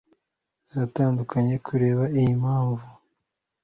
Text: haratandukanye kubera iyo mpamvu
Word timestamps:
haratandukanye 0.71 1.55
kubera 1.67 2.01
iyo 2.19 2.33
mpamvu 2.41 2.87